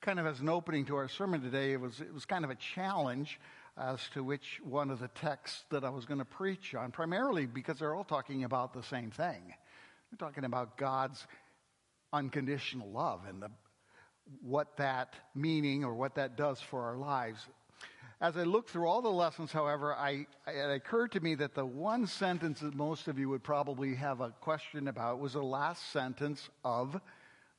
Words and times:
kind 0.00 0.18
of 0.18 0.26
as 0.26 0.40
an 0.40 0.48
opening 0.48 0.86
to 0.86 0.96
our 0.96 1.08
sermon 1.08 1.42
today, 1.42 1.72
it 1.72 1.80
was, 1.80 2.00
it 2.00 2.12
was 2.12 2.24
kind 2.24 2.44
of 2.44 2.50
a 2.50 2.54
challenge 2.54 3.38
as 3.76 4.00
to 4.14 4.24
which 4.24 4.60
one 4.64 4.90
of 4.90 4.98
the 4.98 5.08
texts 5.08 5.64
that 5.70 5.84
I 5.84 5.90
was 5.90 6.06
going 6.06 6.18
to 6.18 6.24
preach 6.24 6.74
on, 6.74 6.90
primarily 6.90 7.46
because 7.46 7.78
they're 7.78 7.94
all 7.94 8.04
talking 8.04 8.44
about 8.44 8.72
the 8.72 8.82
same 8.82 9.10
thing. 9.10 9.54
They're 10.10 10.28
talking 10.28 10.44
about 10.44 10.76
God's 10.76 11.26
unconditional 12.12 12.90
love 12.90 13.20
and 13.28 13.42
the, 13.42 13.50
what 14.42 14.76
that 14.78 15.14
meaning 15.34 15.84
or 15.84 15.94
what 15.94 16.14
that 16.14 16.36
does 16.36 16.60
for 16.60 16.82
our 16.82 16.96
lives. 16.96 17.46
As 18.22 18.36
I 18.36 18.42
looked 18.42 18.70
through 18.70 18.86
all 18.86 19.02
the 19.02 19.08
lessons, 19.08 19.52
however, 19.52 19.94
I, 19.94 20.26
it 20.46 20.70
occurred 20.70 21.12
to 21.12 21.20
me 21.20 21.34
that 21.36 21.54
the 21.54 21.64
one 21.64 22.06
sentence 22.06 22.60
that 22.60 22.74
most 22.74 23.08
of 23.08 23.18
you 23.18 23.28
would 23.28 23.42
probably 23.42 23.94
have 23.94 24.20
a 24.20 24.30
question 24.40 24.88
about 24.88 25.20
was 25.20 25.34
the 25.34 25.42
last 25.42 25.90
sentence 25.92 26.48
of 26.64 27.00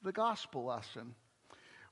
the 0.04 0.12
gospel 0.12 0.66
lesson 0.66 1.16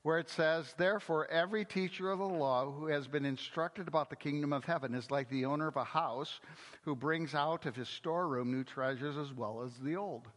where 0.03 0.17
it 0.17 0.29
says, 0.29 0.73
Therefore, 0.77 1.27
every 1.29 1.65
teacher 1.65 2.09
of 2.11 2.19
the 2.19 2.25
law 2.25 2.71
who 2.71 2.87
has 2.87 3.07
been 3.07 3.25
instructed 3.25 3.87
about 3.87 4.09
the 4.09 4.15
kingdom 4.15 4.53
of 4.53 4.63
heaven 4.63 4.95
is 4.95 5.11
like 5.11 5.29
the 5.29 5.45
owner 5.45 5.67
of 5.67 5.75
a 5.75 5.83
house 5.83 6.39
who 6.83 6.95
brings 6.95 7.35
out 7.35 7.65
of 7.65 7.75
his 7.75 7.89
storeroom 7.89 8.51
new 8.51 8.63
treasures 8.63 9.17
as 9.17 9.33
well 9.33 9.61
as 9.65 9.73
the 9.83 9.95
old. 9.95 10.27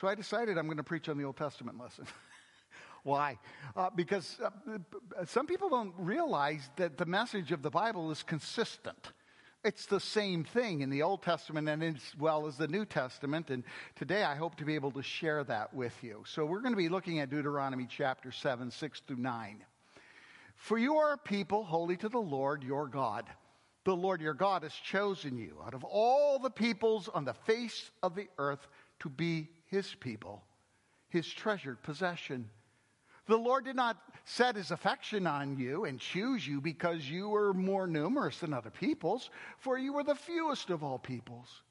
So 0.00 0.08
I 0.08 0.14
decided 0.14 0.58
I'm 0.58 0.66
going 0.66 0.76
to 0.76 0.82
preach 0.82 1.08
on 1.08 1.16
the 1.16 1.24
Old 1.24 1.36
Testament 1.36 1.78
lesson. 1.78 2.06
Why? 3.02 3.38
Uh, 3.74 3.88
because 3.94 4.38
uh, 4.44 4.80
some 5.24 5.46
people 5.46 5.68
don't 5.68 5.94
realize 5.96 6.68
that 6.76 6.98
the 6.98 7.06
message 7.06 7.52
of 7.52 7.62
the 7.62 7.70
Bible 7.70 8.10
is 8.10 8.22
consistent. 8.22 9.12
It's 9.66 9.86
the 9.86 9.98
same 9.98 10.44
thing 10.44 10.82
in 10.82 10.90
the 10.90 11.02
Old 11.02 11.22
Testament 11.22 11.68
and 11.68 11.82
as 11.82 12.00
well 12.20 12.46
as 12.46 12.56
the 12.56 12.68
New 12.68 12.84
Testament. 12.84 13.50
And 13.50 13.64
today 13.96 14.22
I 14.22 14.36
hope 14.36 14.54
to 14.58 14.64
be 14.64 14.76
able 14.76 14.92
to 14.92 15.02
share 15.02 15.42
that 15.42 15.74
with 15.74 16.04
you. 16.04 16.22
So 16.24 16.46
we're 16.46 16.60
going 16.60 16.72
to 16.72 16.78
be 16.78 16.88
looking 16.88 17.18
at 17.18 17.30
Deuteronomy 17.30 17.88
chapter 17.90 18.30
7, 18.30 18.70
6 18.70 19.02
through 19.08 19.16
9. 19.16 19.64
For 20.54 20.78
you 20.78 20.98
are 20.98 21.14
a 21.14 21.18
people 21.18 21.64
holy 21.64 21.96
to 21.96 22.08
the 22.08 22.16
Lord 22.16 22.62
your 22.62 22.86
God. 22.86 23.24
The 23.82 23.96
Lord 23.96 24.20
your 24.20 24.34
God 24.34 24.62
has 24.62 24.72
chosen 24.72 25.36
you 25.36 25.56
out 25.66 25.74
of 25.74 25.82
all 25.82 26.38
the 26.38 26.48
peoples 26.48 27.08
on 27.08 27.24
the 27.24 27.34
face 27.34 27.90
of 28.04 28.14
the 28.14 28.28
earth 28.38 28.68
to 29.00 29.08
be 29.08 29.48
his 29.66 29.96
people, 29.96 30.44
his 31.08 31.26
treasured 31.26 31.82
possession. 31.82 32.48
The 33.26 33.36
Lord 33.36 33.64
did 33.64 33.76
not 33.76 33.96
set 34.24 34.56
his 34.56 34.70
affection 34.70 35.26
on 35.26 35.58
you 35.58 35.84
and 35.84 35.98
choose 35.98 36.46
you 36.46 36.60
because 36.60 37.08
you 37.08 37.28
were 37.28 37.52
more 37.52 37.86
numerous 37.86 38.40
than 38.40 38.52
other 38.52 38.70
peoples, 38.70 39.30
for 39.58 39.78
you 39.78 39.92
were 39.92 40.04
the 40.04 40.14
fewest 40.14 40.70
of 40.70 40.84
all 40.84 40.98
peoples. 40.98 41.62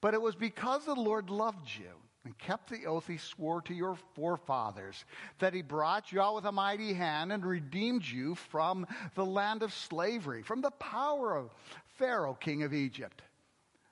But 0.00 0.14
it 0.14 0.20
was 0.20 0.34
because 0.34 0.84
the 0.84 0.94
Lord 0.94 1.30
loved 1.30 1.68
you 1.78 1.92
and 2.24 2.36
kept 2.38 2.70
the 2.70 2.86
oath 2.86 3.06
he 3.06 3.18
swore 3.18 3.62
to 3.62 3.74
your 3.74 3.96
forefathers 4.14 5.04
that 5.38 5.54
he 5.54 5.62
brought 5.62 6.12
you 6.12 6.20
out 6.20 6.34
with 6.34 6.44
a 6.44 6.52
mighty 6.52 6.92
hand 6.92 7.32
and 7.32 7.44
redeemed 7.44 8.04
you 8.04 8.34
from 8.34 8.86
the 9.14 9.24
land 9.24 9.62
of 9.62 9.72
slavery, 9.72 10.42
from 10.42 10.60
the 10.60 10.72
power 10.72 11.36
of 11.36 11.54
Pharaoh, 11.98 12.34
king 12.34 12.62
of 12.62 12.74
Egypt. 12.74 13.22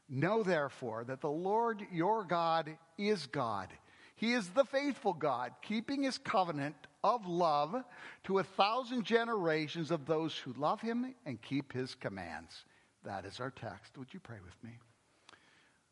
Know 0.09 0.43
therefore 0.43 1.05
that 1.05 1.21
the 1.21 1.31
Lord 1.31 1.87
your 1.93 2.25
God 2.25 2.77
is 2.99 3.27
God. 3.27 3.69
He 4.17 4.33
is 4.33 4.49
the 4.49 4.65
faithful 4.65 5.13
God, 5.13 5.53
keeping 5.63 6.03
his 6.03 6.19
covenant 6.19 6.75
of 7.05 7.27
love 7.27 7.77
to 8.25 8.39
a 8.39 8.43
thousand 8.43 9.05
generations 9.05 9.91
of 9.91 10.07
those 10.07 10.37
who 10.37 10.55
love 10.55 10.81
him 10.81 11.15
and 11.27 11.41
keep 11.41 11.73
his 11.73 11.95
commands. 11.95 12.65
That 13.05 13.27
is 13.27 13.39
our 13.39 13.51
text. 13.51 13.97
Would 13.99 14.13
you 14.15 14.21
pray 14.21 14.39
with 14.43 14.55
me? 14.65 14.71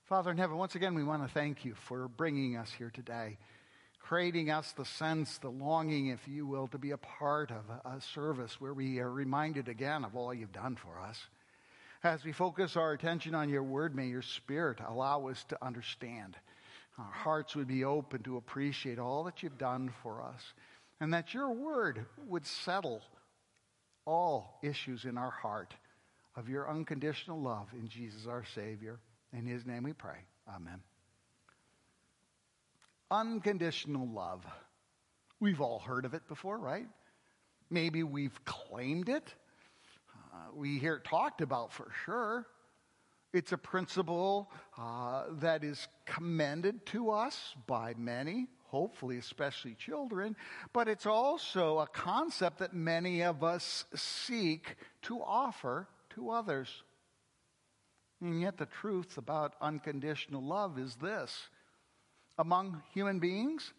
Father 0.07 0.31
in 0.31 0.39
heaven, 0.39 0.57
once 0.57 0.75
again, 0.75 0.95
we 0.95 1.05
want 1.05 1.23
to 1.23 1.33
thank 1.33 1.67
you 1.67 1.75
for 1.87 2.09
bringing 2.09 2.57
us 2.57 2.73
here 2.73 2.91
today, 2.93 3.37
creating 4.01 4.51
us 4.51 4.73
the 4.73 4.87
sense, 4.87 5.37
the 5.39 5.51
longing, 5.51 6.09
if 6.09 6.27
you 6.27 6.47
will, 6.47 6.67
to 6.69 6.79
be 6.79 6.93
a 6.93 6.97
part 6.97 7.51
of 7.51 7.63
a, 7.85 8.01
service 8.01 8.59
where 8.59 8.75
we 8.75 8.99
are 8.99 9.11
reminded 9.11 9.69
again 9.69 10.05
of 10.05 10.17
all 10.17 10.33
you've 10.33 10.53
done 10.53 10.77
for 10.77 10.99
us. 10.99 11.19
As 12.03 12.25
we 12.25 12.33
focus 12.33 12.77
our 12.77 12.93
attention 12.93 13.35
on 13.35 13.51
your 13.51 13.63
word, 13.63 13.95
may 13.95 14.07
your 14.07 14.23
spirit 14.23 14.79
allow 14.87 15.29
us 15.29 15.45
to 15.51 15.65
understand. 15.65 16.37
Our 16.99 17.05
hearts 17.05 17.55
would 17.55 17.69
be 17.69 17.85
open 17.85 18.23
to 18.23 18.39
appreciate 18.39 18.99
all 18.99 19.25
that 19.25 19.43
you've 19.43 19.59
done 19.59 19.93
for 20.03 20.23
us 20.23 20.43
and 21.03 21.13
that 21.13 21.35
your 21.35 21.51
word 21.51 22.07
would 22.29 22.47
settle 22.47 23.03
all 24.05 24.61
issues 24.63 25.05
in 25.05 25.19
our 25.19 25.33
heart 25.33 25.75
of 26.37 26.49
your 26.49 26.71
unconditional 26.71 27.43
love 27.43 27.67
in 27.73 27.89
Jesus 27.89 28.29
our 28.29 28.45
Savior. 28.55 29.01
In 29.33 29.45
his 29.45 29.67
name 29.67 29.83
we 29.83 29.95
pray. 29.95 30.19
Amen. 30.49 30.81
Unconditional 33.11 34.07
love. 34.07 34.47
We've 35.41 35.61
all 35.61 35.81
heard 35.81 36.05
of 36.05 36.15
it 36.15 36.29
before, 36.29 36.57
right? 36.57 36.87
Maybe 37.69 38.05
we've 38.05 38.45
claimed 38.45 39.09
it. 39.09 39.35
Uh, 40.33 40.37
we 40.55 40.79
hear 40.79 40.95
it 40.95 41.05
talked 41.05 41.41
about 41.41 41.73
for 41.73 41.89
sure. 42.05 42.47
It's 43.33 43.51
a 43.51 43.59
principle 43.59 44.53
uh, 44.79 45.25
that 45.41 45.65
is 45.65 45.89
commended 46.07 46.87
to 46.87 47.11
us 47.11 47.57
by 47.67 47.95
many 47.99 48.47
hopefully, 48.73 49.19
especially 49.19 49.75
children, 49.75 50.35
but 50.73 50.89
it's 50.89 51.05
also 51.05 51.79
a 51.79 51.87
concept 51.87 52.59
that 52.59 52.73
many 52.73 53.23
of 53.23 53.45
us 53.45 53.85
seek 53.95 54.77
to 55.03 55.21
offer 55.23 55.87
to 56.15 56.31
others. 56.31 56.83
And 58.23 58.41
yet, 58.41 58.57
the 58.57 58.67
truth 58.67 59.19
about 59.19 59.55
unconditional 59.61 60.43
love 60.43 60.79
is 60.79 60.97
this 60.97 61.49
among 62.39 62.83
human 62.95 63.19
beings, 63.19 63.75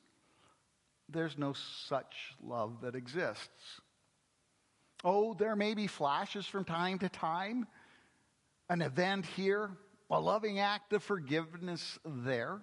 there's 1.10 1.40
no 1.40 1.54
such 1.88 2.36
love 2.40 2.82
that 2.84 2.94
exists. 2.94 3.82
Oh, 5.04 5.34
there 5.34 5.56
may 5.56 5.74
be 5.74 5.88
flashes 5.88 6.46
from 6.46 6.66
time 6.66 7.00
to 7.00 7.10
time, 7.10 7.66
an 8.70 8.84
event 8.84 9.26
here, 9.26 9.72
a 10.12 10.20
loving 10.20 10.60
act 10.60 10.94
of 10.94 11.02
forgiveness 11.02 11.98
there. 12.06 12.62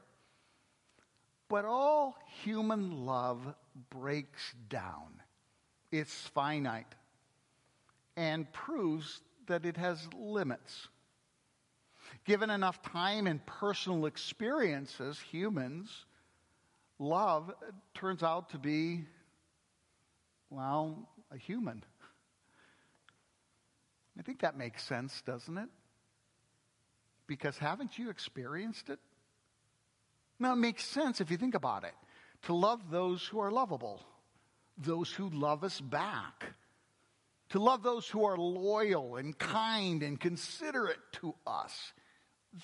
But 1.50 1.64
all 1.64 2.16
human 2.44 3.04
love 3.04 3.40
breaks 3.90 4.54
down. 4.68 5.20
It's 5.90 6.28
finite 6.28 6.94
and 8.16 8.50
proves 8.52 9.20
that 9.48 9.66
it 9.66 9.76
has 9.76 10.08
limits. 10.16 10.86
Given 12.24 12.50
enough 12.50 12.80
time 12.82 13.26
and 13.26 13.44
personal 13.46 14.06
experiences, 14.06 15.18
humans, 15.18 16.06
love 17.00 17.52
turns 17.94 18.22
out 18.22 18.50
to 18.50 18.58
be, 18.58 19.04
well, 20.50 21.08
a 21.32 21.36
human. 21.36 21.82
I 24.16 24.22
think 24.22 24.40
that 24.42 24.56
makes 24.56 24.84
sense, 24.84 25.20
doesn't 25.22 25.58
it? 25.58 25.68
Because 27.26 27.58
haven't 27.58 27.98
you 27.98 28.08
experienced 28.08 28.88
it? 28.88 29.00
Now, 30.40 30.54
it 30.54 30.56
makes 30.56 30.84
sense 30.84 31.20
if 31.20 31.30
you 31.30 31.36
think 31.36 31.54
about 31.54 31.84
it 31.84 31.94
to 32.44 32.54
love 32.54 32.90
those 32.90 33.26
who 33.26 33.38
are 33.40 33.50
lovable, 33.50 34.00
those 34.78 35.12
who 35.12 35.28
love 35.28 35.62
us 35.62 35.78
back, 35.78 36.54
to 37.50 37.58
love 37.58 37.82
those 37.82 38.08
who 38.08 38.24
are 38.24 38.38
loyal 38.38 39.16
and 39.16 39.38
kind 39.38 40.02
and 40.02 40.18
considerate 40.18 40.98
to 41.12 41.34
us. 41.46 41.92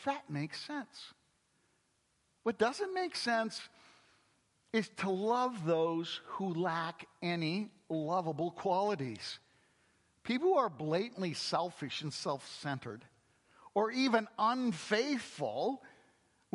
That 0.07 0.31
makes 0.31 0.59
sense. 0.61 1.13
What 2.45 2.59
doesn't 2.59 2.95
make 2.95 3.15
sense 3.15 3.61
is 4.73 4.89
to 4.99 5.11
love 5.11 5.67
those 5.67 6.21
who 6.25 6.55
lack 6.55 7.07
any 7.23 7.71
lovable 7.91 8.53
qualities. 8.53 9.39
People 10.23 10.51
who 10.51 10.59
are 10.59 10.71
blatantly 10.71 11.35
selfish 11.35 12.03
and 12.03 12.13
self 12.13 12.49
centered, 12.61 13.05
or 13.75 13.91
even 13.91 14.27
unfaithful 14.39 15.83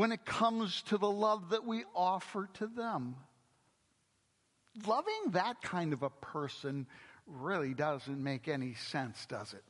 when 0.01 0.11
it 0.11 0.25
comes 0.25 0.81
to 0.81 0.97
the 0.97 1.11
love 1.11 1.51
that 1.51 1.63
we 1.63 1.83
offer 1.93 2.49
to 2.55 2.65
them. 2.65 3.15
Loving 4.87 5.33
that 5.33 5.61
kind 5.61 5.93
of 5.93 6.01
a 6.01 6.09
person 6.09 6.87
really 7.27 7.75
doesn't 7.75 8.17
make 8.17 8.47
any 8.47 8.73
sense, 8.73 9.23
does 9.27 9.53
it? 9.53 9.63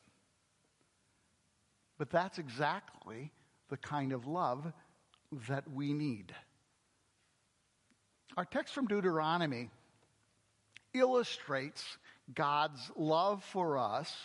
But 1.97 2.11
that's 2.11 2.39
exactly 2.39 3.33
the 3.69 3.75
kind 3.75 4.13
of 4.13 4.25
love 4.25 4.71
that 5.49 5.69
we 5.69 5.91
need. 5.91 6.33
Our 8.37 8.45
text 8.45 8.73
from 8.73 8.87
Deuteronomy 8.87 9.69
illustrates 10.93 11.83
God's 12.33 12.89
love 12.95 13.43
for 13.51 13.77
us 13.77 14.15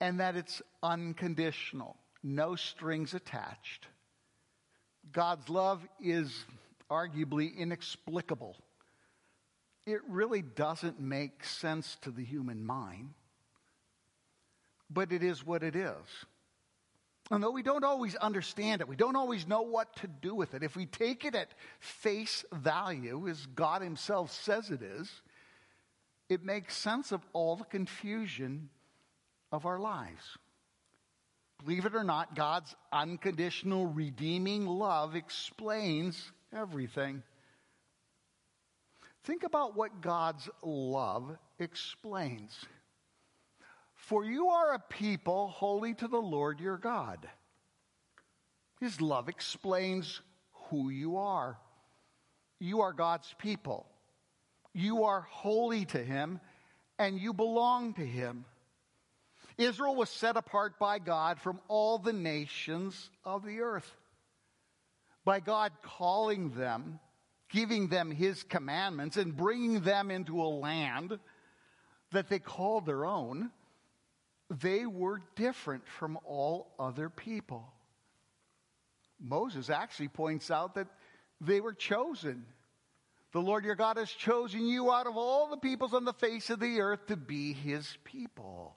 and 0.00 0.20
that 0.20 0.36
it's 0.36 0.62
unconditional, 0.84 1.96
no 2.22 2.54
strings 2.54 3.14
attached. 3.14 3.88
God's 5.12 5.48
love 5.48 5.86
is 6.00 6.44
arguably 6.90 7.56
inexplicable. 7.56 8.56
It 9.86 10.00
really 10.08 10.42
doesn't 10.42 11.00
make 11.00 11.44
sense 11.44 11.96
to 12.02 12.10
the 12.10 12.24
human 12.24 12.64
mind, 12.64 13.14
but 14.90 15.12
it 15.12 15.22
is 15.22 15.46
what 15.46 15.62
it 15.62 15.74
is. 15.76 15.94
And 17.30 17.42
though 17.42 17.50
we 17.50 17.62
don't 17.62 17.84
always 17.84 18.14
understand 18.16 18.80
it, 18.80 18.88
we 18.88 18.96
don't 18.96 19.16
always 19.16 19.46
know 19.46 19.62
what 19.62 19.94
to 19.96 20.06
do 20.06 20.34
with 20.34 20.54
it, 20.54 20.62
if 20.62 20.76
we 20.76 20.86
take 20.86 21.24
it 21.24 21.34
at 21.34 21.52
face 21.78 22.44
value, 22.52 23.28
as 23.28 23.46
God 23.54 23.82
Himself 23.82 24.32
says 24.32 24.70
it 24.70 24.82
is, 24.82 25.10
it 26.28 26.42
makes 26.42 26.76
sense 26.76 27.12
of 27.12 27.20
all 27.32 27.56
the 27.56 27.64
confusion 27.64 28.70
of 29.52 29.66
our 29.66 29.78
lives. 29.78 30.38
Believe 31.64 31.86
it 31.86 31.94
or 31.94 32.04
not, 32.04 32.34
God's 32.34 32.74
unconditional 32.92 33.86
redeeming 33.86 34.66
love 34.66 35.16
explains 35.16 36.32
everything. 36.54 37.22
Think 39.24 39.42
about 39.42 39.76
what 39.76 40.00
God's 40.00 40.48
love 40.62 41.36
explains. 41.58 42.56
For 43.94 44.24
you 44.24 44.48
are 44.48 44.74
a 44.74 44.78
people 44.78 45.48
holy 45.48 45.94
to 45.94 46.08
the 46.08 46.16
Lord 46.16 46.60
your 46.60 46.78
God. 46.78 47.28
His 48.80 49.00
love 49.00 49.28
explains 49.28 50.20
who 50.70 50.88
you 50.88 51.16
are. 51.16 51.58
You 52.60 52.80
are 52.80 52.92
God's 52.92 53.34
people. 53.38 53.86
You 54.72 55.04
are 55.04 55.26
holy 55.28 55.84
to 55.86 55.98
Him, 55.98 56.40
and 56.98 57.18
you 57.18 57.32
belong 57.32 57.94
to 57.94 58.06
Him. 58.06 58.44
Israel 59.58 59.96
was 59.96 60.08
set 60.08 60.36
apart 60.36 60.78
by 60.78 61.00
God 61.00 61.40
from 61.40 61.60
all 61.66 61.98
the 61.98 62.12
nations 62.12 63.10
of 63.24 63.44
the 63.44 63.60
earth. 63.60 63.90
By 65.24 65.40
God 65.40 65.72
calling 65.82 66.50
them, 66.50 67.00
giving 67.50 67.88
them 67.88 68.12
His 68.12 68.44
commandments, 68.44 69.16
and 69.16 69.36
bringing 69.36 69.80
them 69.80 70.10
into 70.10 70.40
a 70.40 70.48
land 70.48 71.18
that 72.12 72.28
they 72.28 72.38
called 72.38 72.86
their 72.86 73.04
own, 73.04 73.50
they 74.48 74.86
were 74.86 75.20
different 75.34 75.86
from 75.98 76.18
all 76.24 76.72
other 76.78 77.10
people. 77.10 77.70
Moses 79.20 79.68
actually 79.68 80.08
points 80.08 80.50
out 80.50 80.76
that 80.76 80.86
they 81.40 81.60
were 81.60 81.74
chosen. 81.74 82.46
The 83.32 83.40
Lord 83.40 83.64
your 83.64 83.74
God 83.74 83.96
has 83.96 84.10
chosen 84.10 84.66
you 84.66 84.92
out 84.92 85.06
of 85.06 85.16
all 85.16 85.48
the 85.48 85.56
peoples 85.56 85.92
on 85.92 86.04
the 86.04 86.12
face 86.14 86.48
of 86.48 86.60
the 86.60 86.80
earth 86.80 87.06
to 87.08 87.16
be 87.16 87.52
his 87.52 87.98
people. 88.04 88.76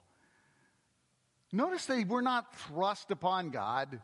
Notice 1.52 1.86
they 1.86 2.04
were 2.04 2.22
not 2.22 2.56
thrust 2.56 3.10
upon 3.10 3.50
God 3.50 4.00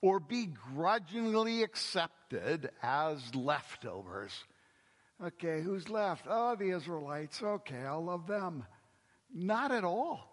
or 0.00 0.18
begrudgingly 0.18 1.62
accepted 1.62 2.70
as 2.82 3.34
leftovers. 3.34 4.32
Okay, 5.24 5.62
who's 5.62 5.88
left? 5.88 6.26
Oh, 6.28 6.56
the 6.56 6.70
Israelites. 6.70 7.42
Okay, 7.42 7.78
I'll 7.78 8.04
love 8.04 8.26
them. 8.26 8.64
Not 9.34 9.72
at 9.72 9.84
all. 9.84 10.32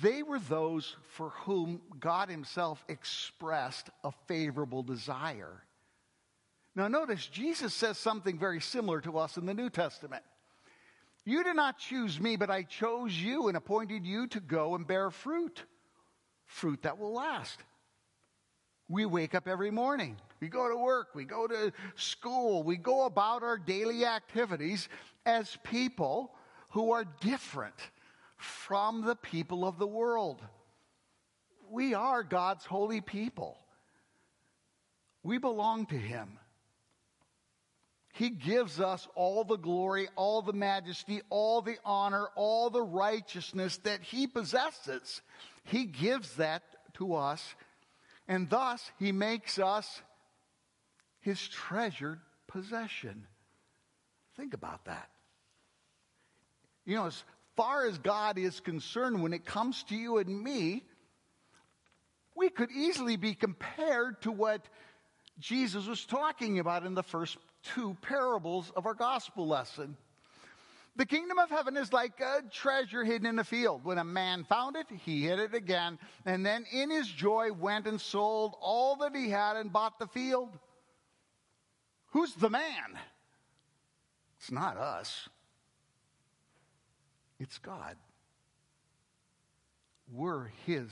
They 0.00 0.22
were 0.22 0.38
those 0.38 0.96
for 1.10 1.30
whom 1.30 1.80
God 2.00 2.28
Himself 2.28 2.84
expressed 2.88 3.90
a 4.02 4.12
favorable 4.26 4.82
desire. 4.82 5.62
Now, 6.74 6.88
notice 6.88 7.26
Jesus 7.26 7.74
says 7.74 7.98
something 7.98 8.38
very 8.38 8.60
similar 8.60 9.00
to 9.02 9.18
us 9.18 9.36
in 9.36 9.44
the 9.44 9.54
New 9.54 9.68
Testament. 9.68 10.22
You 11.24 11.44
did 11.44 11.56
not 11.56 11.78
choose 11.78 12.18
me, 12.18 12.36
but 12.36 12.50
I 12.50 12.62
chose 12.62 13.14
you 13.14 13.48
and 13.48 13.56
appointed 13.56 14.04
you 14.04 14.26
to 14.28 14.40
go 14.40 14.74
and 14.74 14.86
bear 14.86 15.10
fruit, 15.10 15.62
fruit 16.44 16.82
that 16.82 16.98
will 16.98 17.12
last. 17.12 17.60
We 18.88 19.06
wake 19.06 19.34
up 19.34 19.46
every 19.46 19.70
morning. 19.70 20.16
We 20.40 20.48
go 20.48 20.68
to 20.68 20.76
work. 20.76 21.14
We 21.14 21.24
go 21.24 21.46
to 21.46 21.72
school. 21.94 22.62
We 22.64 22.76
go 22.76 23.06
about 23.06 23.42
our 23.42 23.56
daily 23.56 24.04
activities 24.04 24.88
as 25.24 25.56
people 25.62 26.34
who 26.70 26.90
are 26.90 27.04
different 27.20 27.76
from 28.36 29.02
the 29.02 29.14
people 29.14 29.64
of 29.64 29.78
the 29.78 29.86
world. 29.86 30.42
We 31.70 31.94
are 31.94 32.22
God's 32.22 32.64
holy 32.64 33.00
people. 33.00 33.56
We 35.22 35.38
belong 35.38 35.86
to 35.86 35.96
Him. 35.96 36.38
He 38.12 38.28
gives 38.28 38.78
us 38.78 39.08
all 39.14 39.42
the 39.42 39.56
glory, 39.56 40.08
all 40.16 40.42
the 40.42 40.52
majesty, 40.52 41.22
all 41.30 41.62
the 41.62 41.76
honor, 41.84 42.28
all 42.36 42.68
the 42.68 42.82
righteousness 42.82 43.78
that 43.84 44.02
He 44.02 44.26
possesses. 44.26 45.22
He 45.64 45.86
gives 45.86 46.36
that 46.36 46.62
to 46.94 47.14
us, 47.14 47.54
and 48.28 48.50
thus 48.50 48.90
He 48.98 49.12
makes 49.12 49.58
us 49.58 50.02
His 51.20 51.40
treasured 51.48 52.20
possession. 52.48 53.26
Think 54.36 54.52
about 54.52 54.84
that. 54.84 55.08
You 56.84 56.96
know, 56.96 57.06
as 57.06 57.24
far 57.56 57.86
as 57.86 57.96
God 57.96 58.36
is 58.36 58.60
concerned, 58.60 59.22
when 59.22 59.32
it 59.32 59.46
comes 59.46 59.84
to 59.84 59.96
you 59.96 60.18
and 60.18 60.42
me, 60.42 60.84
we 62.34 62.50
could 62.50 62.70
easily 62.70 63.16
be 63.16 63.34
compared 63.34 64.20
to 64.22 64.32
what 64.32 64.62
Jesus 65.38 65.86
was 65.86 66.04
talking 66.04 66.58
about 66.58 66.84
in 66.84 66.94
the 66.94 67.02
first 67.02 67.38
two 67.62 67.96
parables 68.02 68.70
of 68.76 68.86
our 68.86 68.94
gospel 68.94 69.46
lesson. 69.46 69.96
The 70.96 71.06
kingdom 71.06 71.38
of 71.38 71.48
heaven 71.48 71.76
is 71.76 71.92
like 71.92 72.20
a 72.20 72.42
treasure 72.50 73.02
hidden 73.02 73.26
in 73.26 73.38
a 73.38 73.44
field. 73.44 73.82
When 73.84 73.96
a 73.96 74.04
man 74.04 74.44
found 74.44 74.76
it, 74.76 74.86
he 75.04 75.22
hid 75.22 75.38
it 75.38 75.54
again, 75.54 75.98
and 76.26 76.44
then 76.44 76.66
in 76.70 76.90
his 76.90 77.08
joy 77.08 77.50
went 77.52 77.86
and 77.86 77.98
sold 77.98 78.56
all 78.60 78.96
that 78.96 79.16
he 79.16 79.30
had 79.30 79.56
and 79.56 79.72
bought 79.72 79.98
the 79.98 80.06
field. 80.06 80.50
Who's 82.08 82.34
the 82.34 82.50
man? 82.50 82.98
It's 84.38 84.52
not 84.52 84.76
us, 84.76 85.28
it's 87.38 87.58
God. 87.58 87.96
We're 90.12 90.48
his 90.66 90.90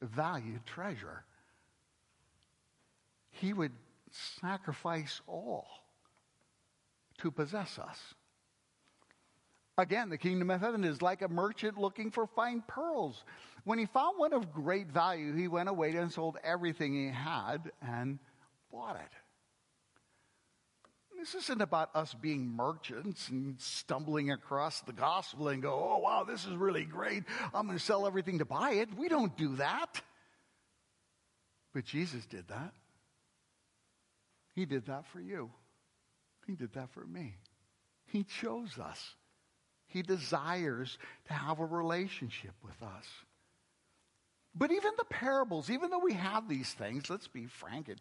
valued 0.00 0.64
treasure. 0.64 1.24
He 3.30 3.52
would 3.52 3.72
sacrifice 4.40 5.20
all 5.26 5.66
to 7.18 7.30
possess 7.30 7.78
us. 7.78 7.98
Again, 9.78 10.10
the 10.10 10.18
kingdom 10.18 10.50
of 10.50 10.60
heaven 10.60 10.84
is 10.84 11.00
like 11.00 11.22
a 11.22 11.28
merchant 11.28 11.78
looking 11.78 12.10
for 12.10 12.26
fine 12.26 12.62
pearls. 12.68 13.24
When 13.64 13.78
he 13.78 13.86
found 13.86 14.18
one 14.18 14.34
of 14.34 14.52
great 14.52 14.88
value, 14.88 15.34
he 15.34 15.48
went 15.48 15.68
away 15.68 15.96
and 15.96 16.12
sold 16.12 16.36
everything 16.44 16.94
he 16.94 17.08
had 17.08 17.70
and 17.80 18.18
bought 18.70 18.96
it. 18.96 19.12
This 21.18 21.34
isn't 21.36 21.62
about 21.62 21.94
us 21.94 22.14
being 22.14 22.48
merchants 22.48 23.28
and 23.28 23.58
stumbling 23.60 24.32
across 24.32 24.80
the 24.80 24.92
gospel 24.92 25.48
and 25.48 25.62
go, 25.62 25.72
oh, 25.72 25.98
wow, 25.98 26.24
this 26.24 26.44
is 26.44 26.54
really 26.54 26.84
great. 26.84 27.22
I'm 27.54 27.66
going 27.66 27.78
to 27.78 27.84
sell 27.84 28.08
everything 28.08 28.40
to 28.40 28.44
buy 28.44 28.72
it. 28.72 28.92
We 28.96 29.08
don't 29.08 29.36
do 29.36 29.54
that. 29.56 30.02
But 31.72 31.84
Jesus 31.84 32.26
did 32.26 32.48
that. 32.48 32.74
He 34.54 34.66
did 34.66 34.86
that 34.86 35.06
for 35.06 35.20
you. 35.20 35.50
He 36.46 36.54
did 36.54 36.74
that 36.74 36.90
for 36.90 37.04
me. 37.04 37.34
He 38.06 38.24
chose 38.24 38.78
us. 38.78 39.14
He 39.86 40.02
desires 40.02 40.98
to 41.26 41.32
have 41.32 41.60
a 41.60 41.66
relationship 41.66 42.54
with 42.62 42.80
us. 42.82 43.06
But 44.54 44.70
even 44.70 44.92
the 44.98 45.04
parables, 45.04 45.70
even 45.70 45.90
though 45.90 45.98
we 45.98 46.14
have 46.14 46.48
these 46.48 46.72
things, 46.72 47.08
let's 47.08 47.28
be 47.28 47.46
frank, 47.46 47.88
it, 47.88 48.00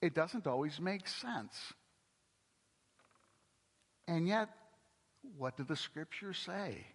it 0.00 0.14
doesn't 0.14 0.46
always 0.46 0.80
make 0.80 1.08
sense. 1.08 1.72
And 4.06 4.28
yet, 4.28 4.50
what 5.36 5.56
do 5.56 5.64
the 5.64 5.76
scriptures 5.76 6.38
say? 6.38 6.86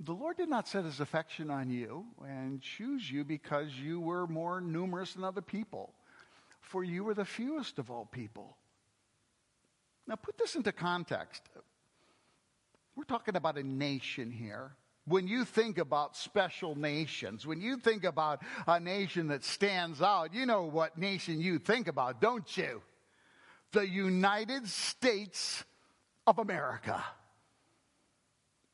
The 0.00 0.12
Lord 0.12 0.38
did 0.38 0.48
not 0.48 0.66
set 0.66 0.84
his 0.84 0.98
affection 0.98 1.50
on 1.50 1.70
you 1.70 2.06
and 2.26 2.60
choose 2.62 3.10
you 3.10 3.22
because 3.22 3.70
you 3.74 4.00
were 4.00 4.26
more 4.26 4.60
numerous 4.60 5.12
than 5.12 5.24
other 5.24 5.42
people 5.42 5.94
for 6.70 6.84
you 6.84 7.02
were 7.02 7.14
the 7.14 7.24
fewest 7.24 7.80
of 7.80 7.90
all 7.90 8.06
people. 8.06 8.56
Now, 10.06 10.14
put 10.14 10.38
this 10.38 10.54
into 10.54 10.70
context. 10.70 11.42
We're 12.94 13.04
talking 13.04 13.34
about 13.34 13.58
a 13.58 13.62
nation 13.64 14.30
here. 14.30 14.76
When 15.04 15.26
you 15.26 15.44
think 15.44 15.78
about 15.78 16.16
special 16.16 16.76
nations, 16.76 17.44
when 17.44 17.60
you 17.60 17.76
think 17.76 18.04
about 18.04 18.42
a 18.68 18.78
nation 18.78 19.28
that 19.28 19.42
stands 19.42 20.00
out, 20.00 20.32
you 20.32 20.46
know 20.46 20.64
what 20.64 20.96
nation 20.96 21.40
you 21.40 21.58
think 21.58 21.88
about, 21.88 22.20
don't 22.20 22.56
you? 22.56 22.82
The 23.72 23.88
United 23.88 24.68
States 24.68 25.64
of 26.26 26.38
America 26.38 27.02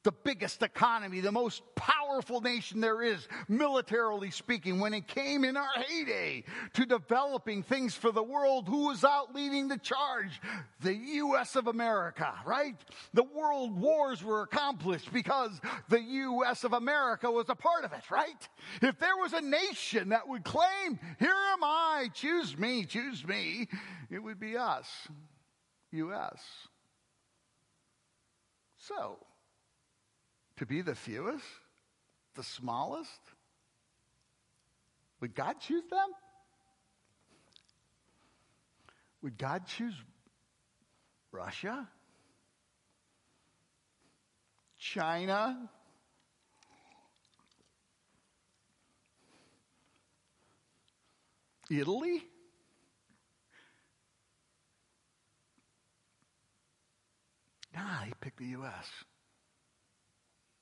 the 0.07 0.13
biggest 0.13 0.63
economy, 0.63 1.19
the 1.19 1.33
most 1.33 1.65
powerful 1.75 2.41
nation 2.41 2.81
there 2.81 3.03
is, 3.03 3.27
militarily 3.49 4.31
speaking, 4.31 4.79
when 4.79 4.95
it 4.95 5.09
came 5.09 5.45
in 5.45 5.57
our 5.57 5.69
heyday 5.89 6.45
to 6.75 6.87
developing 6.87 7.61
things 7.61 7.93
for 7.93 8.13
the 8.13 8.23
world, 8.23 8.69
who 8.69 8.87
was 8.87 9.03
out 9.03 9.35
leading 9.35 9.67
the 9.67 9.79
charge? 9.79 10.41
The 10.81 10.95
U.S. 10.95 11.57
of 11.57 11.67
America, 11.67 12.33
right? 12.47 12.77
The 13.15 13.25
world 13.25 13.77
wars 13.77 14.23
were 14.23 14.43
accomplished 14.43 15.13
because 15.13 15.61
the 15.89 16.01
U.S. 16.01 16.63
of 16.63 16.73
America 16.73 17.29
was 17.29 17.47
a 17.49 17.57
part 17.57 17.85
of 17.85 17.93
it, 17.93 18.09
right? 18.09 18.49
If 18.81 19.01
there 19.01 19.17
was 19.17 19.33
a 19.33 19.41
nation 19.41 20.11
that 20.11 20.29
would 20.29 20.45
claim, 20.45 21.01
here 21.19 21.35
am 21.53 21.65
I, 21.65 22.11
choose 22.15 22.57
me, 22.57 22.85
choose 22.85 23.27
me, 23.27 23.67
it 24.09 24.21
would 24.21 24.39
be 24.39 24.57
us, 24.57 24.87
U.S. 25.91 26.41
So, 28.79 29.19
to 30.57 30.67
be 30.67 30.83
the 30.83 30.95
fewest, 30.95 31.45
the 32.35 32.43
smallest? 32.43 33.11
Would 35.21 35.35
God 35.35 35.61
choose 35.61 35.85
them? 35.91 36.09
Would 39.23 39.39
God 39.39 39.67
choose 39.67 39.95
Russia? 41.33 41.89
China, 44.79 45.69
Italy, 51.71 52.23
Ah, 57.77 58.05
he 58.07 58.13
picked 58.21 58.39
the 58.39 58.47
U.S. 58.47 58.87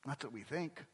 That's 0.06 0.24
what 0.24 0.32
we 0.32 0.42
think. 0.42 0.84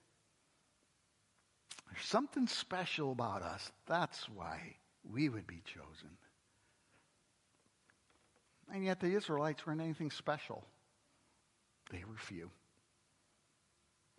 There's 1.90 2.06
something 2.06 2.46
special 2.46 3.12
about 3.12 3.42
us. 3.42 3.72
That's 3.86 4.28
why 4.28 4.76
we 5.10 5.28
would 5.28 5.46
be 5.46 5.62
chosen. 5.64 6.10
And 8.72 8.84
yet 8.84 9.00
the 9.00 9.14
Israelites 9.14 9.66
weren't 9.66 9.80
anything 9.80 10.10
special. 10.10 10.64
They 11.90 12.04
were 12.08 12.16
few. 12.16 12.50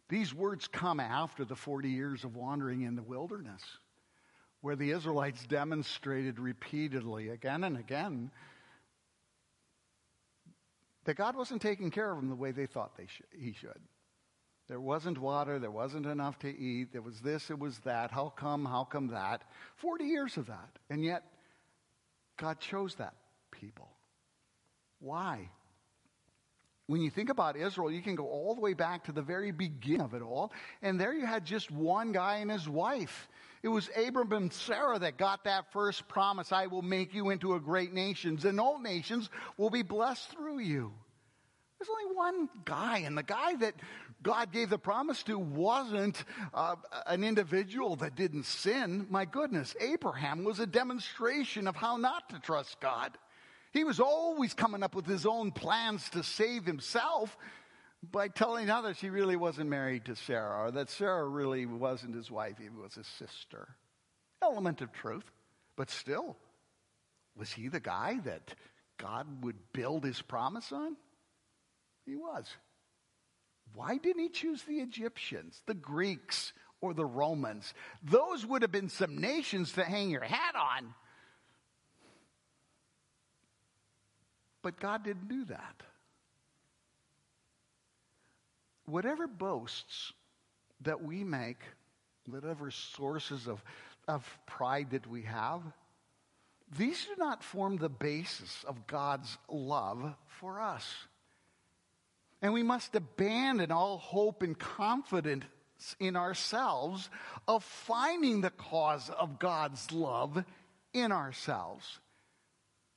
These 0.09 0.33
words 0.33 0.67
come 0.67 0.99
after 0.99 1.45
the 1.45 1.55
40 1.55 1.89
years 1.89 2.25
of 2.25 2.35
wandering 2.35 2.81
in 2.81 2.97
the 2.97 3.01
wilderness, 3.01 3.61
where 4.59 4.75
the 4.75 4.91
Israelites 4.91 5.45
demonstrated 5.47 6.37
repeatedly, 6.37 7.29
again 7.29 7.63
and 7.63 7.77
again, 7.77 8.29
that 11.05 11.15
God 11.15 11.37
wasn't 11.37 11.61
taking 11.61 11.91
care 11.91 12.11
of 12.11 12.17
them 12.17 12.27
the 12.27 12.35
way 12.35 12.51
they 12.51 12.65
thought 12.65 12.97
they 12.97 13.07
should, 13.07 13.25
he 13.31 13.53
should. 13.53 13.79
There 14.71 14.79
wasn't 14.79 15.17
water, 15.17 15.59
there 15.59 15.69
wasn't 15.69 16.05
enough 16.05 16.39
to 16.39 16.47
eat, 16.47 16.93
there 16.93 17.01
was 17.01 17.19
this, 17.19 17.49
it 17.49 17.59
was 17.59 17.77
that. 17.79 18.09
How 18.09 18.29
come, 18.29 18.63
how 18.63 18.85
come 18.85 19.07
that? 19.07 19.43
40 19.75 20.05
years 20.05 20.37
of 20.37 20.47
that. 20.47 20.69
And 20.89 21.03
yet, 21.03 21.25
God 22.37 22.57
chose 22.61 22.95
that 22.95 23.13
people. 23.51 23.89
Why? 25.01 25.49
When 26.87 27.01
you 27.01 27.09
think 27.09 27.29
about 27.29 27.57
Israel, 27.57 27.91
you 27.91 28.01
can 28.01 28.15
go 28.15 28.25
all 28.29 28.55
the 28.55 28.61
way 28.61 28.73
back 28.73 29.03
to 29.03 29.11
the 29.11 29.21
very 29.21 29.51
beginning 29.51 29.99
of 29.99 30.13
it 30.13 30.21
all, 30.21 30.53
and 30.81 30.97
there 30.97 31.13
you 31.13 31.25
had 31.25 31.43
just 31.43 31.69
one 31.69 32.13
guy 32.13 32.37
and 32.37 32.49
his 32.49 32.69
wife. 32.69 33.27
It 33.63 33.67
was 33.67 33.89
Abram 33.93 34.31
and 34.31 34.53
Sarah 34.53 34.99
that 34.99 35.17
got 35.17 35.43
that 35.43 35.73
first 35.73 36.07
promise 36.07 36.53
I 36.53 36.67
will 36.67 36.81
make 36.81 37.13
you 37.13 37.29
into 37.31 37.55
a 37.55 37.59
great 37.59 37.91
nation, 37.91 38.39
and 38.45 38.57
all 38.57 38.79
nations 38.79 39.29
will 39.57 39.69
be 39.69 39.83
blessed 39.83 40.31
through 40.31 40.59
you. 40.59 40.93
There's 41.81 41.97
only 42.03 42.15
one 42.15 42.49
guy, 42.63 42.99
and 42.99 43.17
the 43.17 43.23
guy 43.23 43.55
that 43.55 43.73
God 44.21 44.51
gave 44.51 44.69
the 44.69 44.77
promise 44.77 45.23
to 45.23 45.39
wasn't 45.39 46.23
uh, 46.53 46.75
an 47.07 47.23
individual 47.23 47.95
that 47.95 48.15
didn't 48.15 48.45
sin. 48.45 49.07
My 49.09 49.25
goodness, 49.25 49.75
Abraham 49.79 50.43
was 50.43 50.59
a 50.59 50.67
demonstration 50.67 51.67
of 51.67 51.75
how 51.75 51.97
not 51.97 52.29
to 52.29 52.39
trust 52.39 52.79
God. 52.81 53.17
He 53.73 53.83
was 53.83 53.99
always 53.99 54.53
coming 54.53 54.83
up 54.83 54.93
with 54.93 55.07
his 55.07 55.25
own 55.25 55.51
plans 55.51 56.07
to 56.11 56.21
save 56.21 56.65
himself 56.65 57.35
by 58.11 58.27
telling 58.27 58.69
others 58.69 58.99
he 58.99 59.09
really 59.09 59.35
wasn't 59.35 59.71
married 59.71 60.05
to 60.05 60.15
Sarah, 60.15 60.67
or 60.67 60.71
that 60.71 60.91
Sarah 60.91 61.27
really 61.27 61.65
wasn't 61.65 62.13
his 62.13 62.29
wife, 62.29 62.59
he 62.61 62.69
was 62.69 62.93
his 62.93 63.07
sister. 63.07 63.69
Element 64.43 64.81
of 64.81 64.93
truth, 64.93 65.31
but 65.75 65.89
still, 65.89 66.37
was 67.35 67.51
he 67.51 67.69
the 67.69 67.79
guy 67.79 68.19
that 68.23 68.53
God 68.99 69.43
would 69.43 69.57
build 69.73 70.03
his 70.03 70.21
promise 70.21 70.71
on? 70.71 70.95
He 72.05 72.15
was. 72.15 72.47
Why 73.73 73.97
didn't 73.97 74.21
he 74.21 74.29
choose 74.29 74.63
the 74.63 74.79
Egyptians, 74.79 75.61
the 75.65 75.73
Greeks, 75.73 76.53
or 76.81 76.93
the 76.93 77.05
Romans? 77.05 77.73
Those 78.03 78.45
would 78.45 78.63
have 78.63 78.71
been 78.71 78.89
some 78.89 79.17
nations 79.17 79.73
to 79.73 79.83
hang 79.83 80.09
your 80.09 80.23
hat 80.23 80.55
on. 80.55 80.93
But 84.61 84.79
God 84.79 85.03
didn't 85.03 85.27
do 85.27 85.45
that 85.45 85.83
whatever 88.91 89.25
boasts 89.25 90.11
that 90.81 91.01
we 91.01 91.23
make, 91.23 91.59
whatever 92.27 92.69
sources 92.69 93.47
of, 93.47 93.63
of 94.07 94.37
pride 94.45 94.91
that 94.91 95.07
we 95.07 95.23
have, 95.23 95.61
these 96.77 97.05
do 97.05 97.11
not 97.17 97.43
form 97.43 97.77
the 97.77 97.89
basis 97.89 98.63
of 98.67 98.87
God's 98.87 99.37
love 99.49 100.13
for 100.27 100.61
us. 100.61 100.85
And 102.41 102.53
we 102.53 102.63
must 102.63 102.95
abandon 102.95 103.71
all 103.71 103.97
hope 103.97 104.41
and 104.41 104.57
confidence 104.57 105.45
in 105.99 106.15
ourselves 106.15 107.09
of 107.47 107.63
finding 107.63 108.41
the 108.41 108.49
cause 108.49 109.09
of 109.09 109.39
God's 109.39 109.91
love 109.91 110.43
in 110.93 111.11
ourselves. 111.11 111.99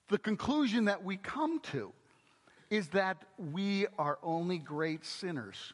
The 0.08 0.18
conclusion 0.18 0.86
that 0.86 1.04
we 1.04 1.16
come 1.16 1.60
to 1.72 1.92
is 2.70 2.88
that 2.88 3.22
we 3.38 3.86
are 3.98 4.18
only 4.22 4.58
great 4.58 5.04
sinners. 5.04 5.72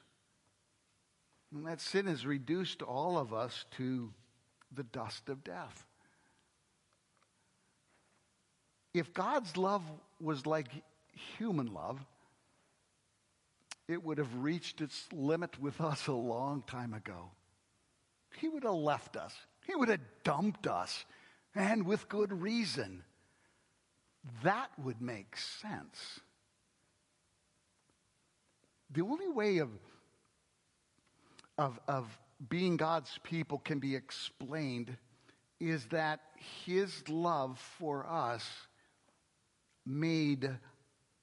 And 1.52 1.66
that 1.66 1.80
sin 1.80 2.06
has 2.06 2.26
reduced 2.26 2.82
all 2.82 3.18
of 3.18 3.32
us 3.32 3.64
to 3.76 4.12
the 4.72 4.84
dust 4.84 5.28
of 5.28 5.42
death. 5.42 5.86
If 8.94 9.12
God's 9.14 9.56
love 9.56 9.82
was 10.20 10.46
like 10.46 10.68
human 11.38 11.72
love, 11.72 12.04
it 13.90 14.02
would 14.02 14.18
have 14.18 14.34
reached 14.36 14.80
its 14.80 15.06
limit 15.12 15.60
with 15.60 15.80
us 15.80 16.06
a 16.06 16.12
long 16.12 16.62
time 16.66 16.94
ago. 16.94 17.30
He 18.38 18.48
would 18.48 18.64
have 18.64 18.74
left 18.74 19.16
us, 19.16 19.34
He 19.66 19.74
would 19.74 19.88
have 19.88 20.00
dumped 20.24 20.66
us, 20.66 21.04
and 21.54 21.84
with 21.84 22.08
good 22.08 22.32
reason. 22.32 23.02
That 24.42 24.70
would 24.78 25.00
make 25.00 25.36
sense. 25.36 26.20
The 28.90 29.02
only 29.02 29.28
way 29.28 29.58
of 29.58 29.70
of, 31.60 31.78
of 31.86 32.18
being 32.48 32.78
God's 32.78 33.18
people 33.22 33.58
can 33.58 33.80
be 33.80 33.94
explained 33.94 34.96
is 35.60 35.84
that 35.86 36.20
his 36.64 37.06
love 37.06 37.58
for 37.78 38.06
us 38.08 38.48
made 39.84 40.50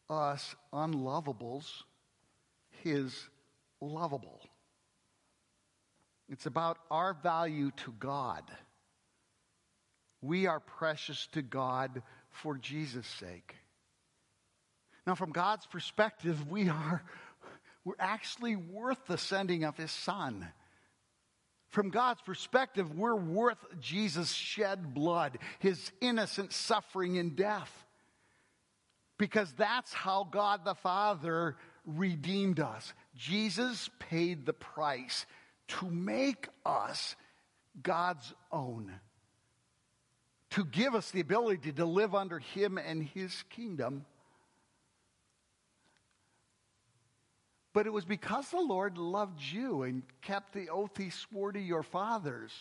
us 0.09 0.55
unlovables 0.71 1.65
his 2.83 3.13
lovable. 3.81 4.41
It's 6.29 6.45
about 6.45 6.77
our 6.91 7.13
value 7.13 7.71
to 7.85 7.93
God. 7.99 8.43
We 10.21 10.47
are 10.47 10.59
precious 10.59 11.27
to 11.33 11.41
God 11.41 12.01
for 12.29 12.57
Jesus' 12.57 13.07
sake. 13.07 13.55
Now, 15.05 15.15
from 15.15 15.31
God's 15.31 15.65
perspective, 15.65 16.49
we 16.49 16.69
are 16.69 17.01
we're 17.87 17.93
actually 17.99 18.57
worth 18.57 19.05
the 19.07 19.17
sending 19.17 19.63
of 19.63 19.77
his 19.77 19.91
son. 19.91 20.45
From 21.69 21.89
God's 21.89 22.21
perspective, 22.21 22.97
we're 22.97 23.15
worth 23.15 23.59
Jesus' 23.79 24.33
shed 24.33 24.93
blood, 24.93 25.37
his 25.59 25.91
innocent 26.01 26.51
suffering 26.51 27.17
and 27.17 27.33
death. 27.33 27.71
Because 29.17 29.53
that's 29.53 29.93
how 29.93 30.27
God 30.29 30.65
the 30.65 30.75
Father 30.75 31.55
redeemed 31.87 32.59
us. 32.59 32.93
Jesus 33.15 33.89
paid 33.97 34.45
the 34.45 34.53
price 34.53 35.25
to 35.69 35.89
make 35.89 36.47
us 36.65 37.15
God's 37.81 38.33
own, 38.51 38.91
to 40.51 40.65
give 40.65 40.93
us 40.93 41.09
the 41.11 41.21
ability 41.21 41.71
to 41.71 41.85
live 41.85 42.13
under 42.13 42.39
him 42.39 42.77
and 42.77 43.03
his 43.03 43.43
kingdom. 43.49 44.05
But 47.73 47.85
it 47.85 47.93
was 47.93 48.05
because 48.05 48.49
the 48.49 48.59
Lord 48.59 48.97
loved 48.97 49.39
you 49.39 49.83
and 49.83 50.01
kept 50.21 50.53
the 50.53 50.69
oath 50.69 50.97
he 50.97 51.11
swore 51.11 51.51
to 51.51 51.59
your 51.59 51.83
fathers, 51.83 52.51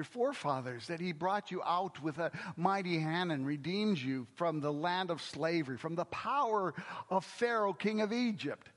your 0.00 0.04
forefathers, 0.06 0.86
that 0.86 0.98
he 0.98 1.12
brought 1.12 1.50
you 1.50 1.62
out 1.62 2.02
with 2.02 2.16
a 2.16 2.32
mighty 2.56 2.98
hand 2.98 3.30
and 3.30 3.46
redeemed 3.46 3.98
you 3.98 4.26
from 4.34 4.58
the 4.58 4.72
land 4.72 5.10
of 5.10 5.20
slavery, 5.20 5.76
from 5.76 5.94
the 5.94 6.06
power 6.06 6.72
of 7.10 7.22
Pharaoh, 7.22 7.74
king 7.74 8.00
of 8.00 8.10
Egypt. 8.10 8.70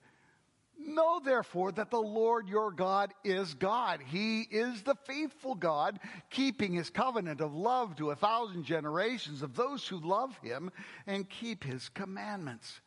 Know 0.78 1.22
therefore 1.24 1.72
that 1.72 1.92
the 1.92 2.02
Lord 2.02 2.50
your 2.50 2.72
God 2.72 3.14
is 3.24 3.54
God. 3.54 4.02
He 4.06 4.42
is 4.42 4.82
the 4.82 4.98
faithful 5.06 5.56
God, 5.56 5.98
keeping 6.30 6.74
his 6.74 6.90
covenant 6.90 7.40
of 7.40 7.56
love 7.56 7.96
to 7.96 8.12
a 8.12 8.18
thousand 8.18 8.66
generations 8.66 9.44
of 9.44 9.56
those 9.56 9.88
who 9.88 10.02
love 10.02 10.38
him 10.44 10.74
and 11.08 11.30
keep 11.30 11.64
his 11.64 11.88
commandments. 11.88 12.82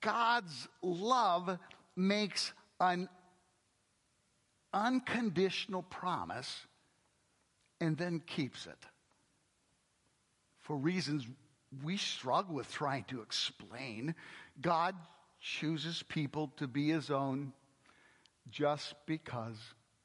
God's 0.00 0.66
love 0.82 1.60
makes 1.94 2.52
an 2.80 3.08
unconditional 4.72 5.84
promise 5.84 6.66
and 7.80 7.96
then 7.96 8.20
keeps 8.26 8.66
it. 8.66 8.78
For 10.60 10.76
reasons 10.76 11.26
we 11.82 11.96
struggle 11.96 12.54
with 12.54 12.70
trying 12.72 13.04
to 13.04 13.20
explain, 13.20 14.14
God 14.60 14.94
chooses 15.40 16.02
people 16.02 16.52
to 16.56 16.66
be 16.66 16.88
his 16.88 17.10
own 17.10 17.52
just 18.50 18.94
because 19.06 19.58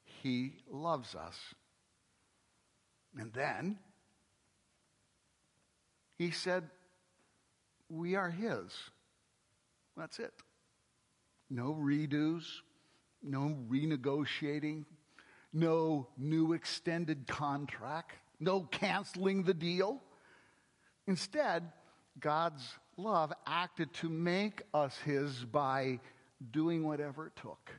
he 0.04 0.54
loves 0.70 1.14
us. 1.14 1.36
And 3.16 3.32
then 3.32 3.78
he 6.18 6.30
said, 6.30 6.68
We 7.88 8.14
are 8.14 8.30
his. 8.30 8.72
That's 9.96 10.18
it. 10.18 10.34
No 11.48 11.74
redos, 11.74 12.44
no 13.22 13.56
renegotiating, 13.68 14.84
no 15.52 16.08
new 16.16 16.52
extended 16.52 17.26
contract, 17.26 18.12
no 18.38 18.62
canceling 18.62 19.42
the 19.42 19.54
deal. 19.54 20.00
Instead, 21.06 21.70
God's 22.18 22.62
love 22.96 23.32
acted 23.46 23.92
to 23.94 24.08
make 24.08 24.62
us 24.72 24.96
His 24.98 25.44
by 25.44 26.00
doing 26.52 26.84
whatever 26.84 27.26
it 27.26 27.36
took. 27.36 27.70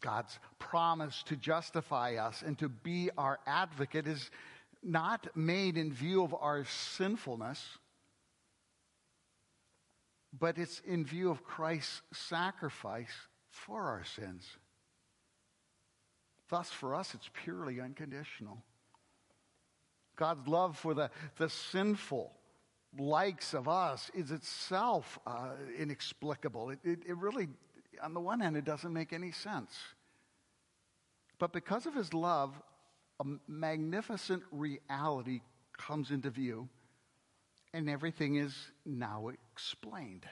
God's 0.00 0.38
promise 0.58 1.22
to 1.24 1.36
justify 1.36 2.16
us 2.16 2.42
and 2.42 2.58
to 2.58 2.68
be 2.68 3.10
our 3.16 3.38
advocate 3.46 4.06
is 4.06 4.30
not 4.82 5.34
made 5.36 5.76
in 5.76 5.92
view 5.92 6.22
of 6.22 6.34
our 6.34 6.64
sinfulness, 6.64 7.64
but 10.38 10.58
it's 10.58 10.80
in 10.80 11.04
view 11.04 11.30
of 11.30 11.44
Christ's 11.44 12.02
sacrifice 12.12 13.12
for 13.48 13.82
our 13.82 14.04
sins. 14.04 14.44
Thus, 16.54 16.70
for 16.70 16.94
us, 16.94 17.14
it's 17.14 17.28
purely 17.42 17.80
unconditional. 17.80 18.62
God's 20.14 20.46
love 20.46 20.78
for 20.78 20.94
the, 20.94 21.10
the 21.36 21.48
sinful 21.48 22.30
likes 22.96 23.54
of 23.54 23.66
us 23.66 24.08
is 24.14 24.30
itself 24.30 25.18
uh, 25.26 25.54
inexplicable. 25.76 26.70
It, 26.70 26.78
it, 26.84 26.98
it 27.08 27.16
really, 27.16 27.48
on 28.00 28.14
the 28.14 28.20
one 28.20 28.38
hand, 28.38 28.56
it 28.56 28.64
doesn't 28.64 28.92
make 28.92 29.12
any 29.12 29.32
sense. 29.32 29.74
But 31.40 31.52
because 31.52 31.86
of 31.86 31.94
his 31.96 32.14
love, 32.14 32.54
a 33.18 33.24
magnificent 33.48 34.44
reality 34.52 35.40
comes 35.76 36.12
into 36.12 36.30
view, 36.30 36.68
and 37.72 37.90
everything 37.90 38.36
is 38.36 38.54
now 38.86 39.32
explained. 39.50 40.24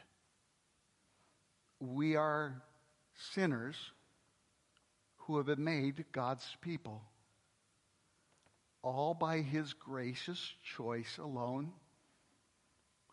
We 1.80 2.14
are 2.14 2.62
sinners 3.32 3.74
who 5.26 5.36
have 5.36 5.46
been 5.46 5.64
made 5.64 6.04
God's 6.12 6.44
people, 6.60 7.02
all 8.82 9.14
by 9.14 9.38
his 9.38 9.72
gracious 9.74 10.52
choice 10.76 11.18
alone, 11.18 11.72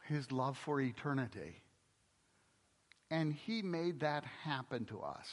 his 0.07 0.31
love 0.31 0.57
for 0.65 0.81
eternity. 0.81 1.61
And 3.11 3.33
he 3.33 3.61
made 3.61 4.01
that 4.01 4.23
happen 4.43 4.85
to 4.85 5.01
us 5.01 5.27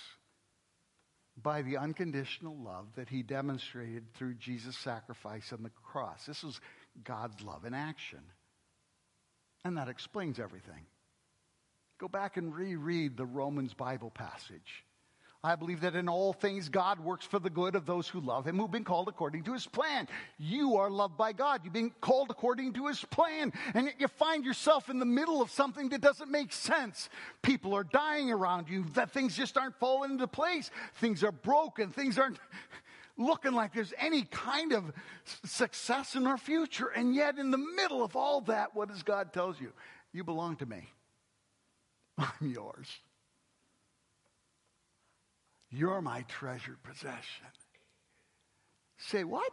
by 1.43 1.63
the 1.63 1.77
unconditional 1.77 2.57
love 2.57 2.87
that 2.97 3.09
he 3.09 3.23
demonstrated 3.23 4.05
through 4.15 4.35
Jesus' 4.35 4.77
sacrifice 4.79 5.53
on 5.53 5.63
the 5.63 5.71
cross. 5.91 6.25
This 6.27 6.43
is 6.45 6.59
God's 7.05 7.43
love 7.43 7.65
in 7.65 7.75
action. 7.75 8.21
And 9.65 9.77
that 9.77 9.89
explains 9.89 10.39
everything. 10.39 10.87
Go 11.99 12.09
back 12.09 12.37
and 12.37 12.55
reread 12.55 13.17
the 13.17 13.27
Romans 13.27 13.75
Bible 13.75 14.11
passage. 14.11 14.85
I 15.47 15.55
believe 15.55 15.83
that 15.83 15.95
in 15.95 16.09
all 16.09 16.33
things 16.33 16.69
God 16.69 16.99
works 16.99 17.25
for 17.25 17.39
the 17.39 17.49
good 17.49 17.77
of 17.77 17.87
those 17.87 18.09
who 18.09 18.21
love 18.21 18.45
him, 18.45 18.59
who've 18.59 18.69
been 18.69 18.83
called 18.83 19.07
according 19.07 19.45
to 19.45 19.53
his 19.53 19.65
plan. 19.65 20.09
You 20.39 20.77
are 20.77 20.91
loved 20.91 21.17
by 21.17 21.33
God. 21.33 21.61
You've 21.63 21.73
been 21.73 21.93
called 22.01 22.31
according 22.31 22.73
to 22.73 22.89
his 22.89 23.05
plan. 23.05 23.53
And 23.73 23.87
yet 23.87 23.95
you 24.01 24.09
find 24.09 24.45
yourself 24.45 24.91
in 24.91 24.99
the 24.99 25.07
middle 25.07 25.41
of 25.41 25.53
something 25.53 25.89
that 25.91 26.01
doesn't 26.01 26.33
make 26.33 26.53
sense. 26.53 27.09
People 27.43 27.75
are 27.75 27.85
dying 27.85 28.33
around 28.33 28.69
you, 28.69 28.87
that 28.95 29.13
things 29.13 29.37
just 29.37 29.57
aren't 29.57 29.79
falling 29.79 30.13
into 30.13 30.27
place. 30.27 30.73
Things 30.97 31.23
are 31.23 31.31
broken. 31.31 31.91
Things 31.91 32.19
aren't 32.19 32.41
looking 33.17 33.53
like 33.53 33.73
there's 33.73 33.95
any 33.99 34.23
kind 34.25 34.73
of 34.73 34.93
success 35.45 36.17
in 36.17 36.27
our 36.27 36.39
future. 36.39 36.89
And 36.89 37.15
yet, 37.15 37.39
in 37.39 37.53
the 37.53 37.65
middle 37.77 38.03
of 38.03 38.17
all 38.17 38.41
that, 38.43 38.75
what 38.75 38.89
does 38.89 39.05
God 39.05 39.33
tell 39.33 39.55
you? 39.61 39.73
You 40.13 40.25
belong 40.25 40.57
to 40.57 40.67
me. 40.67 40.91
I'm 42.19 42.51
yours. 42.53 42.89
You're 45.77 46.01
my 46.01 46.23
treasured 46.23 46.83
possession. 46.83 47.47
Say, 48.97 49.25
what? 49.25 49.53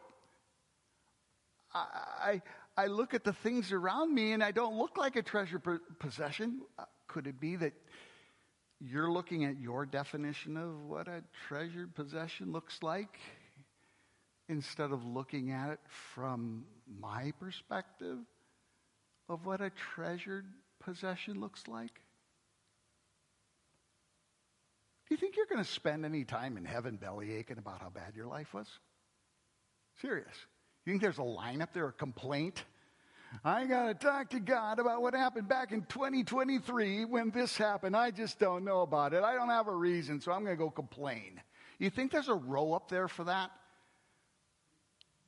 I, 1.73 2.41
I, 2.77 2.85
look 2.85 3.13
at 3.13 3.25
the 3.25 3.33
things 3.33 3.73
around 3.73 4.13
me 4.13 4.31
and 4.31 4.41
I 4.41 4.51
don't 4.51 4.77
look 4.77 4.95
like 4.95 5.17
a 5.17 5.21
treasured 5.21 5.63
possession. 5.99 6.61
Uh, 6.77 6.85
could 7.07 7.27
it 7.27 7.41
be 7.41 7.57
that 7.57 7.73
you're 8.79 9.11
looking 9.11 9.43
at 9.43 9.59
your 9.59 9.85
definition 9.85 10.55
of 10.55 10.85
what 10.85 11.07
a 11.09 11.23
treasured 11.47 11.93
possession 11.93 12.53
looks 12.53 12.81
like 12.81 13.19
instead 14.47 14.91
of 14.91 15.03
looking 15.03 15.51
at 15.51 15.71
it 15.71 15.79
from 16.13 16.63
my 17.01 17.33
perspective 17.37 18.19
of 19.27 19.45
what 19.45 19.59
a 19.59 19.71
treasured 19.71 20.45
possession 20.79 21.41
looks 21.41 21.67
like? 21.67 21.99
Do 25.02 25.02
you 25.13 25.17
think 25.17 25.35
you're 25.35 25.45
going 25.45 25.63
to 25.63 25.69
spend 25.69 26.05
any 26.05 26.23
time 26.23 26.57
in 26.57 26.65
heaven 26.65 26.95
belly 26.95 27.35
aching 27.35 27.59
about 27.59 27.81
how 27.81 27.89
bad 27.89 28.15
your 28.15 28.25
life 28.25 28.51
was? 28.51 28.67
Serious. 30.01 30.33
You 30.85 30.93
think 30.93 31.03
there's 31.03 31.19
a 31.19 31.23
line 31.23 31.61
up 31.61 31.71
there, 31.71 31.87
a 31.87 31.93
complaint? 31.93 32.63
I 33.45 33.65
got 33.65 33.87
to 33.87 33.93
talk 33.93 34.31
to 34.31 34.39
God 34.39 34.79
about 34.79 35.03
what 35.03 35.13
happened 35.13 35.47
back 35.47 35.71
in 35.71 35.83
2023 35.83 37.05
when 37.05 37.29
this 37.29 37.55
happened. 37.55 37.95
I 37.95 38.09
just 38.09 38.39
don't 38.39 38.65
know 38.65 38.81
about 38.81 39.13
it. 39.13 39.23
I 39.23 39.35
don't 39.35 39.49
have 39.49 39.67
a 39.67 39.75
reason, 39.75 40.19
so 40.19 40.31
I'm 40.31 40.43
going 40.43 40.57
to 40.57 40.63
go 40.63 40.71
complain. 40.71 41.39
You 41.77 41.91
think 41.91 42.11
there's 42.11 42.27
a 42.27 42.33
row 42.33 42.73
up 42.73 42.89
there 42.89 43.07
for 43.07 43.25
that? 43.25 43.51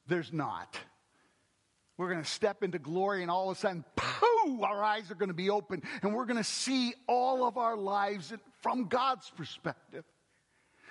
There's 0.07 0.33
not. 0.33 0.79
We're 1.95 2.09
going 2.09 2.23
to 2.23 2.29
step 2.29 2.63
into 2.63 2.79
glory, 2.79 3.21
and 3.21 3.29
all 3.29 3.51
of 3.51 3.57
a 3.57 3.59
sudden, 3.59 3.85
our 4.63 4.83
eyes 4.83 5.11
are 5.11 5.15
going 5.15 5.29
to 5.29 5.33
be 5.35 5.49
open, 5.49 5.81
and 6.01 6.13
we're 6.13 6.25
going 6.25 6.37
to 6.37 6.43
see 6.43 6.93
all 7.07 7.45
of 7.45 7.57
our 7.57 7.75
lives 7.75 8.33
from 8.61 8.87
God's 8.87 9.29
perspective. 9.29 10.03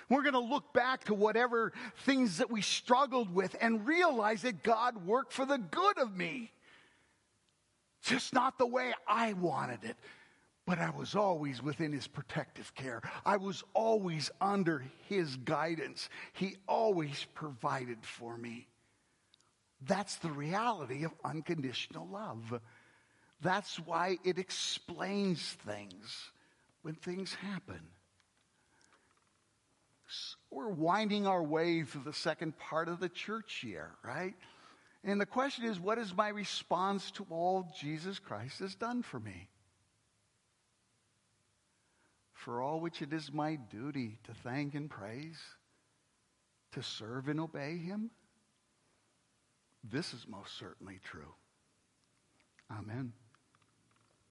We're 0.09 0.21
going 0.21 0.33
to 0.33 0.39
look 0.39 0.73
back 0.73 1.05
to 1.05 1.13
whatever 1.13 1.73
things 2.03 2.37
that 2.37 2.51
we 2.51 2.61
struggled 2.61 3.33
with 3.33 3.55
and 3.59 3.87
realize 3.87 4.43
that 4.43 4.61
God 4.61 5.05
worked 5.05 5.33
for 5.33 5.45
the 5.45 5.57
good 5.57 5.97
of 5.97 6.15
me. 6.15 6.51
Just 8.03 8.33
not 8.33 8.59
the 8.59 8.67
way 8.67 8.93
I 9.07 9.33
wanted 9.33 9.83
it, 9.83 9.97
but 10.67 10.77
I 10.77 10.91
was 10.91 11.15
always 11.15 11.63
within 11.63 11.91
His 11.91 12.07
protective 12.07 12.75
care. 12.75 13.01
I 13.25 13.37
was 13.37 13.63
always 13.73 14.29
under 14.39 14.85
His 15.09 15.37
guidance. 15.37 16.09
He 16.33 16.57
always 16.67 17.25
provided 17.33 17.97
for 18.01 18.37
me. 18.37 18.67
That's 19.81 20.15
the 20.17 20.29
reality 20.29 21.03
of 21.03 21.13
unconditional 21.23 22.07
love. 22.07 22.59
That's 23.41 23.77
why 23.79 24.17
it 24.23 24.37
explains 24.37 25.41
things 25.65 26.31
when 26.81 26.95
things 26.95 27.33
happen. 27.33 27.81
So 30.07 30.37
we're 30.51 30.69
winding 30.69 31.27
our 31.27 31.43
way 31.43 31.83
through 31.83 32.03
the 32.03 32.13
second 32.13 32.57
part 32.57 32.87
of 32.87 32.99
the 32.99 33.09
church 33.09 33.63
year, 33.63 33.91
right? 34.03 34.33
And 35.03 35.19
the 35.19 35.25
question 35.25 35.65
is 35.65 35.79
what 35.79 35.97
is 35.97 36.15
my 36.15 36.29
response 36.29 37.11
to 37.11 37.25
all 37.29 37.71
Jesus 37.79 38.19
Christ 38.19 38.59
has 38.59 38.75
done 38.75 39.01
for 39.03 39.19
me? 39.19 39.49
For 42.33 42.61
all 42.61 42.79
which 42.79 43.01
it 43.01 43.13
is 43.13 43.33
my 43.33 43.55
duty 43.55 44.19
to 44.25 44.33
thank 44.33 44.75
and 44.75 44.89
praise, 44.89 45.39
to 46.73 46.83
serve 46.83 47.27
and 47.27 47.39
obey 47.39 47.77
him? 47.77 48.11
This 49.83 50.13
is 50.13 50.25
most 50.27 50.57
certainly 50.57 50.99
true. 51.03 51.33
Amen. 52.71 53.13